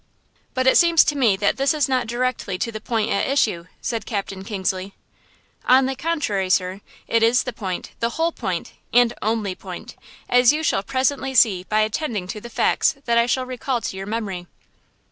[0.55, 3.65] "But it seems to me that this is not directly to the point at issue,"
[3.81, 4.95] said Captain Kingsley.
[5.65, 9.95] "On the contrary, sir, it is the point, the whole point, and only point,
[10.27, 13.95] as you shall presently see by attending to the facts that I shall recall to
[13.95, 14.47] your memory.